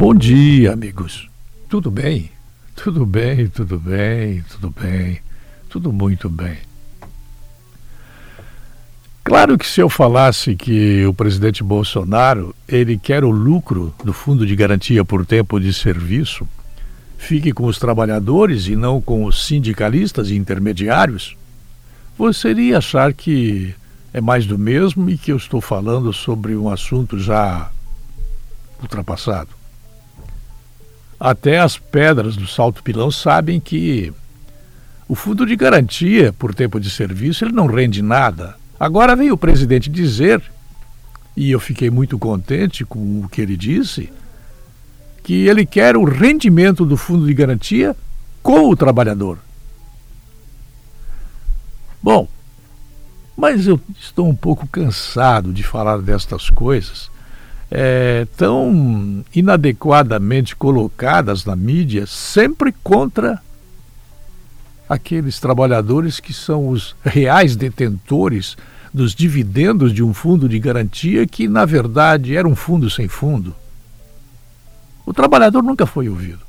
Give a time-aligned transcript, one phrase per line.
[0.00, 1.28] Bom dia, amigos.
[1.68, 2.30] Tudo bem?
[2.76, 5.18] Tudo bem, tudo bem, tudo bem.
[5.68, 6.56] Tudo muito bem.
[9.24, 14.46] Claro que se eu falasse que o presidente Bolsonaro, ele quer o lucro do Fundo
[14.46, 16.46] de Garantia por Tempo de Serviço,
[17.18, 21.36] fique com os trabalhadores e não com os sindicalistas e intermediários,
[22.16, 23.74] você iria achar que
[24.14, 27.68] é mais do mesmo e que eu estou falando sobre um assunto já
[28.80, 29.57] ultrapassado.
[31.18, 34.12] Até as pedras do Salto Pilão sabem que
[35.08, 38.56] o fundo de garantia por tempo de serviço ele não rende nada.
[38.78, 40.40] Agora veio o presidente dizer,
[41.36, 44.12] e eu fiquei muito contente com o que ele disse,
[45.24, 47.96] que ele quer o rendimento do fundo de garantia
[48.42, 49.38] com o trabalhador.
[52.00, 52.28] Bom,
[53.36, 57.10] mas eu estou um pouco cansado de falar destas coisas
[57.70, 63.42] é, tão inadequadamente colocadas na mídia, sempre contra
[64.88, 68.56] aqueles trabalhadores que são os reais detentores
[68.92, 73.54] dos dividendos de um fundo de garantia que, na verdade, era um fundo sem fundo.
[75.04, 76.40] O trabalhador nunca foi ouvido.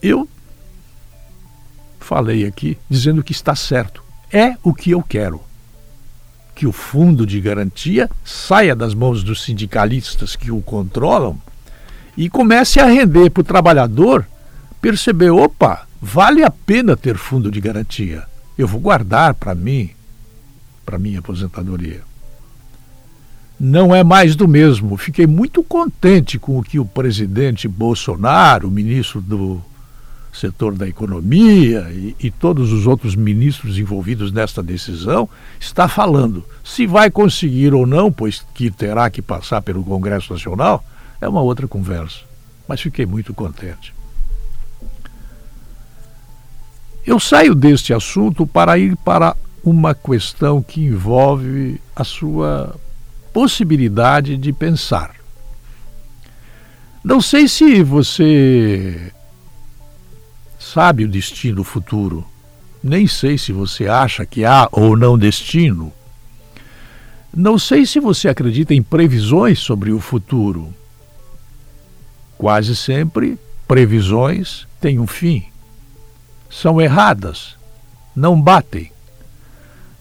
[0.00, 0.28] Eu
[1.98, 4.02] falei aqui dizendo que está certo.
[4.32, 5.45] É o que eu quero.
[6.56, 11.38] Que o fundo de garantia saia das mãos dos sindicalistas que o controlam
[12.16, 14.26] e comece a render para o trabalhador
[14.80, 18.24] perceber: opa, vale a pena ter fundo de garantia.
[18.56, 19.90] Eu vou guardar para mim,
[20.84, 22.00] para minha aposentadoria.
[23.60, 24.96] Não é mais do mesmo.
[24.96, 29.62] Fiquei muito contente com o que o presidente Bolsonaro, o ministro do
[30.36, 36.44] setor da economia e, e, todos os outros ministros envolvidos nesta decisão está falando.
[36.64, 40.84] Se vai conseguir ou não, pois que terá que passar pelo Congresso Nacional,
[41.20, 42.20] é uma outra conversa.
[42.68, 43.94] Mas fiquei muito contente.
[47.06, 52.74] Eu saio deste assunto para ir para uma questão que envolve a sua
[53.32, 55.14] possibilidade de pensar.
[57.04, 59.12] Não sei se você
[60.72, 62.26] sabe o destino futuro.
[62.82, 65.92] Nem sei se você acha que há ou não destino.
[67.34, 70.74] Não sei se você acredita em previsões sobre o futuro.
[72.36, 75.44] Quase sempre, previsões têm um fim.
[76.50, 77.56] São erradas,
[78.14, 78.90] não batem.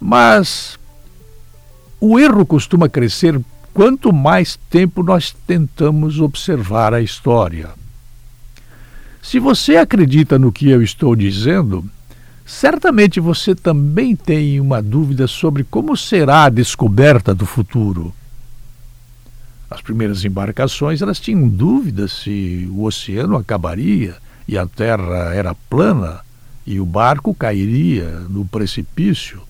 [0.00, 0.78] Mas
[2.00, 3.40] o erro costuma crescer
[3.72, 7.83] quanto mais tempo nós tentamos observar a história.
[9.24, 11.82] Se você acredita no que eu estou dizendo,
[12.44, 18.14] certamente você também tem uma dúvida sobre como será a descoberta do futuro.
[19.70, 24.14] As primeiras embarcações elas tinham dúvidas se o oceano acabaria
[24.46, 26.20] e a terra era plana
[26.66, 29.40] e o barco cairia no precipício.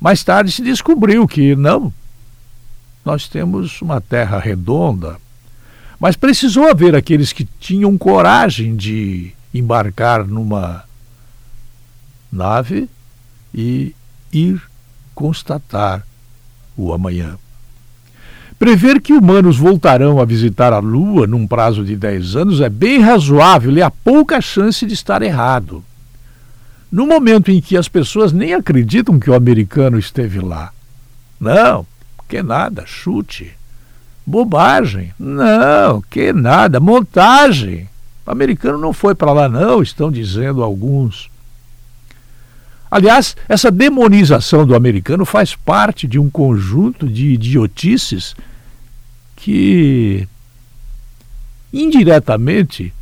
[0.00, 1.92] Mais tarde se descobriu que não,
[3.04, 5.18] nós temos uma terra redonda
[5.98, 10.84] mas precisou haver aqueles que tinham coragem de embarcar numa
[12.30, 12.88] nave
[13.54, 13.94] e
[14.32, 14.60] ir
[15.14, 16.06] constatar
[16.76, 17.38] o amanhã.
[18.58, 23.00] Prever que humanos voltarão a visitar a Lua num prazo de 10 anos é bem
[23.00, 25.84] razoável e há pouca chance de estar errado.
[26.90, 30.72] No momento em que as pessoas nem acreditam que o americano esteve lá.
[31.38, 31.86] Não,
[32.26, 33.52] que nada, chute.
[34.26, 35.14] Bobagem.
[35.18, 37.88] Não, que nada, montagem.
[38.26, 41.30] O americano não foi para lá, não, estão dizendo alguns.
[42.90, 48.34] Aliás, essa demonização do americano faz parte de um conjunto de idiotices
[49.36, 50.26] que,
[51.72, 52.92] indiretamente,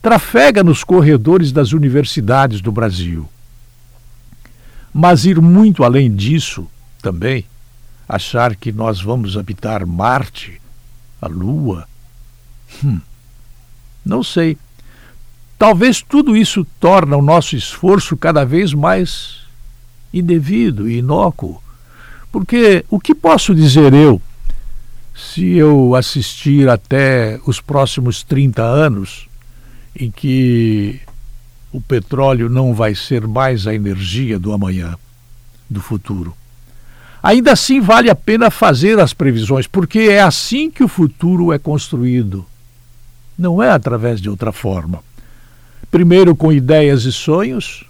[0.00, 3.28] trafega nos corredores das universidades do Brasil.
[4.92, 6.68] Mas ir muito além disso
[7.02, 7.44] também
[8.08, 10.60] achar que nós vamos habitar Marte,
[11.20, 11.88] a Lua.
[12.84, 13.00] Hum,
[14.04, 14.58] não sei.
[15.58, 19.44] Talvez tudo isso torne o nosso esforço cada vez mais
[20.12, 21.62] indevido e inócuo.
[22.30, 24.20] Porque o que posso dizer eu,
[25.14, 29.28] se eu assistir até os próximos 30 anos,
[29.94, 31.00] em que
[31.72, 34.96] o petróleo não vai ser mais a energia do amanhã,
[35.70, 36.36] do futuro?
[37.24, 41.58] Ainda assim, vale a pena fazer as previsões, porque é assim que o futuro é
[41.58, 42.44] construído.
[43.38, 45.02] Não é através de outra forma.
[45.90, 47.86] Primeiro, com ideias e sonhos,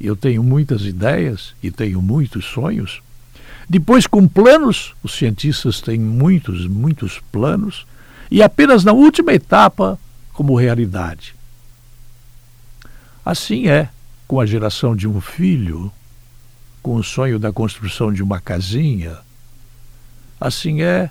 [0.00, 3.02] eu tenho muitas ideias e tenho muitos sonhos.
[3.68, 7.84] Depois, com planos, os cientistas têm muitos, muitos planos,
[8.30, 9.98] e apenas na última etapa,
[10.32, 11.34] como realidade.
[13.24, 13.88] Assim é
[14.28, 15.90] com a geração de um filho,
[16.86, 19.16] com o sonho da construção de uma casinha.
[20.40, 21.10] Assim é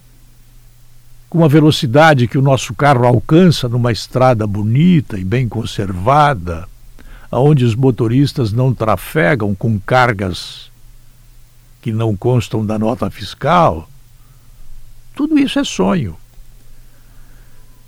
[1.30, 6.66] com a velocidade que o nosso carro alcança numa estrada bonita e bem conservada,
[7.30, 10.72] aonde os motoristas não trafegam com cargas
[11.81, 13.89] que não constam da nota fiscal.
[15.13, 16.16] Tudo isso é sonho.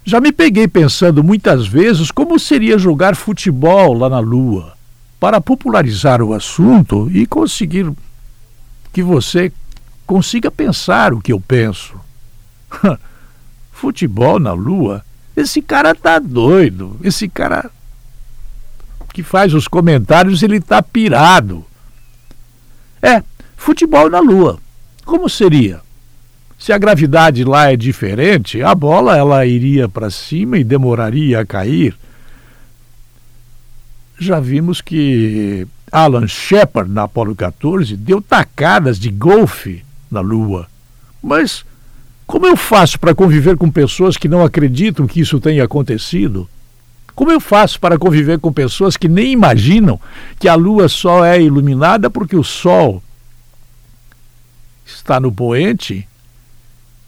[0.04, 4.77] Já me peguei pensando muitas vezes como seria jogar futebol lá na Lua,
[5.19, 7.92] para popularizar o assunto e conseguir
[8.94, 9.52] que você
[10.06, 12.00] consiga pensar o que eu penso.
[13.72, 15.04] futebol na Lua?
[15.36, 17.00] Esse cara tá doido.
[17.04, 17.69] Esse cara
[19.14, 21.66] que faz os comentários, ele tá pirado.
[23.02, 23.24] É,
[23.56, 24.60] futebol na Lua.
[25.06, 25.81] Como seria?
[26.58, 31.46] Se a gravidade lá é diferente, a bola ela iria para cima e demoraria a
[31.46, 31.96] cair.
[34.19, 40.68] Já vimos que Alan Shepard, na Apollo 14, deu tacadas de golfe na Lua.
[41.22, 41.64] Mas
[42.28, 46.48] como eu faço para conviver com pessoas que não acreditam que isso tenha acontecido?
[47.16, 50.00] Como eu faço para conviver com pessoas que nem imaginam
[50.38, 53.02] que a lua só é iluminada porque o sol
[54.86, 56.08] está no poente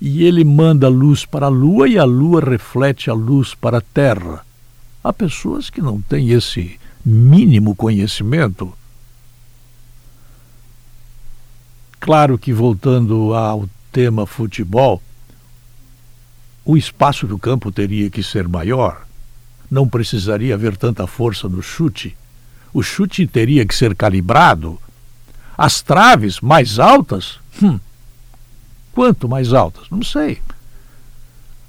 [0.02, 3.82] e ele manda luz para a lua e a lua reflete a luz para a
[3.82, 4.44] terra?
[5.04, 6.80] Há pessoas que não têm esse
[7.10, 8.72] mínimo conhecimento.
[12.00, 15.02] Claro que voltando ao tema futebol,
[16.64, 19.06] o espaço do campo teria que ser maior.
[19.70, 22.16] Não precisaria haver tanta força no chute.
[22.74, 24.80] O chute teria que ser calibrado.
[25.58, 27.40] As traves mais altas?
[27.62, 27.80] Hum.
[28.94, 29.90] Quanto mais altas?
[29.90, 30.42] Não sei.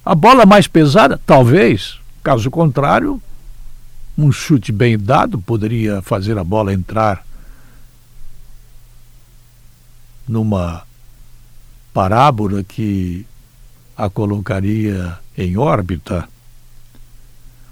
[0.04, 1.20] A bola mais pesada?
[1.26, 1.98] Talvez.
[2.22, 3.20] Caso contrário,
[4.25, 7.25] um chute bem dado poderia fazer a bola entrar
[10.28, 10.82] numa
[11.93, 13.26] parábola que
[13.96, 16.28] a colocaria em órbita.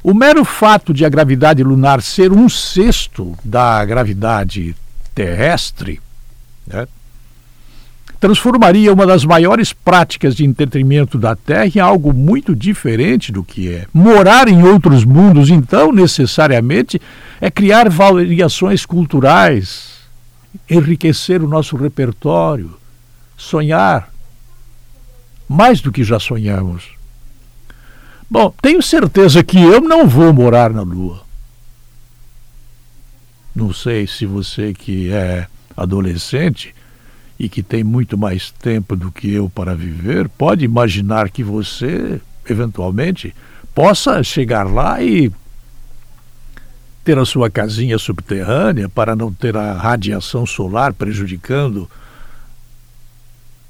[0.03, 4.75] O mero fato de a gravidade lunar ser um sexto da gravidade
[5.15, 6.01] terrestre
[6.67, 6.89] né,
[8.21, 13.73] transformaria uma das maiores práticas de entretenimento da Terra em algo muito diferente do que
[13.73, 13.87] é.
[13.93, 17.01] Morar em outros mundos, então, necessariamente,
[17.41, 19.99] é criar variações culturais,
[20.69, 22.77] enriquecer o nosso repertório,
[23.37, 24.13] sonhar,
[25.49, 26.99] mais do que já sonhamos.
[28.29, 31.23] Bom, tenho certeza que eu não vou morar na Lua.
[33.55, 36.75] Não sei se você que é adolescente
[37.39, 42.21] e que tem muito mais tempo do que eu para viver, pode imaginar que você,
[42.49, 43.35] eventualmente,
[43.75, 45.31] possa chegar lá e
[47.05, 51.89] ter a sua casinha subterrânea para não ter a radiação solar prejudicando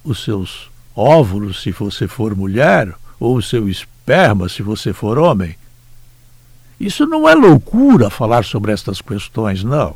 [0.02, 5.54] os seus óvulos se você for mulher, ou o seu esperma se você for homem.
[6.80, 9.94] Isso não é loucura falar sobre estas questões, não.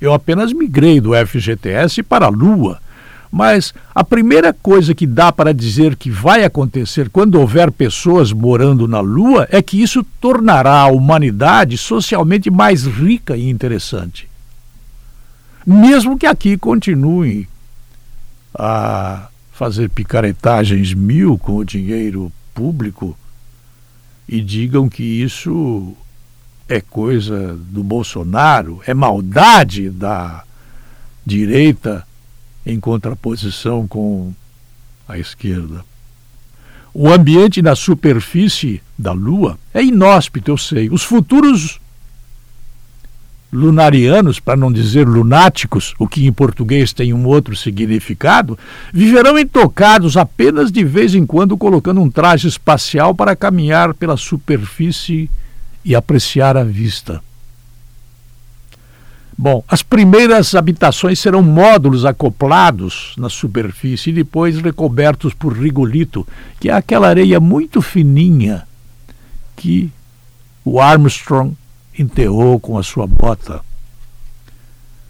[0.00, 2.80] Eu apenas migrei do FGTS para a Lua,
[3.30, 8.88] mas a primeira coisa que dá para dizer que vai acontecer quando houver pessoas morando
[8.88, 14.28] na Lua é que isso tornará a humanidade socialmente mais rica e interessante.
[15.64, 17.46] Mesmo que aqui continue
[18.54, 23.16] a fazer picaretagens mil com o dinheiro público
[24.28, 25.94] e digam que isso
[26.70, 30.44] é coisa do Bolsonaro, é maldade da
[31.26, 32.06] direita
[32.64, 34.32] em contraposição com
[35.08, 35.84] a esquerda.
[36.94, 40.88] O ambiente na superfície da Lua é inóspito, eu sei.
[40.88, 41.80] Os futuros
[43.52, 48.56] lunarianos, para não dizer lunáticos, o que em português tem um outro significado,
[48.92, 55.28] viverão intocados apenas de vez em quando colocando um traje espacial para caminhar pela superfície
[55.84, 57.22] e apreciar a vista.
[59.36, 66.28] Bom, as primeiras habitações serão módulos acoplados na superfície e depois recobertos por rigolito,
[66.60, 68.66] que é aquela areia muito fininha
[69.56, 69.90] que
[70.62, 71.56] o Armstrong
[71.98, 73.62] enterrou com a sua bota.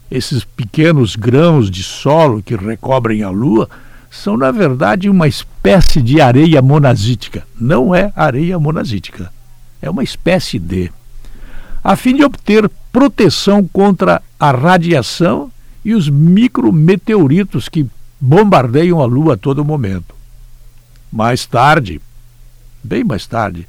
[0.09, 3.69] Esses pequenos grãos de solo que recobrem a lua
[4.11, 7.47] são, na verdade, uma espécie de areia monazítica.
[7.61, 9.33] Não é areia monazítica,
[9.81, 10.91] é uma espécie de.
[11.83, 15.51] A fim de obter proteção contra a radiação
[15.85, 17.87] e os micrometeoritos que
[18.21, 20.15] bombardeiam a Lua a todo momento.
[21.11, 22.01] Mais tarde,
[22.85, 23.67] bem mais tarde,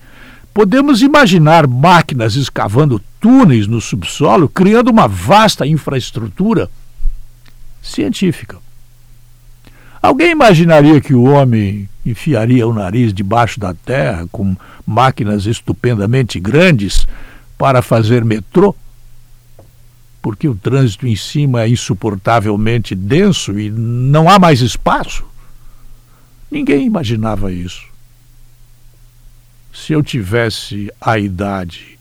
[0.53, 6.70] podemos imaginar máquinas escavando túneis no subsolo, criando uma vasta infraestrutura
[7.82, 8.58] científica.
[10.01, 14.55] Alguém imaginaria que o homem enfiaria o nariz debaixo da terra com
[14.86, 17.08] máquinas estupendamente grandes
[17.55, 18.75] para fazer metrô?
[20.20, 25.24] Porque o trânsito em cima é insuportavelmente denso e não há mais espaço?
[26.50, 27.86] Ninguém imaginava isso.
[29.72, 32.00] Se eu tivesse a idade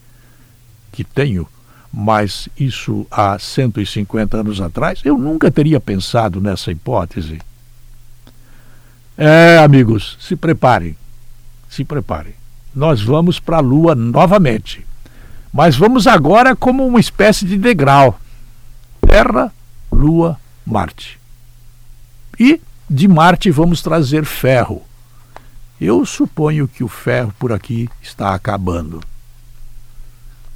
[0.91, 1.47] que tenho,
[1.93, 7.39] mas isso há 150 anos atrás, eu nunca teria pensado nessa hipótese.
[9.23, 10.97] É, amigos, se preparem.
[11.69, 12.33] Se preparem.
[12.73, 14.83] Nós vamos para a Lua novamente.
[15.53, 18.19] Mas vamos agora como uma espécie de degrau:
[18.99, 19.53] Terra,
[19.91, 21.19] Lua, Marte.
[22.39, 22.59] E
[22.89, 24.81] de Marte vamos trazer ferro.
[25.79, 29.03] Eu suponho que o ferro por aqui está acabando.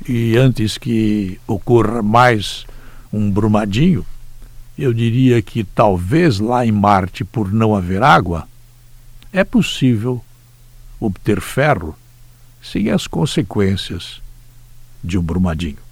[0.10, 2.66] E antes que ocorra mais
[3.14, 4.04] um brumadinho,
[4.76, 8.48] eu diria que talvez lá em Marte, por não haver água,
[9.36, 10.24] é possível
[10.98, 11.94] obter ferro
[12.64, 14.22] sem as consequências
[15.04, 15.85] de um brumadinho.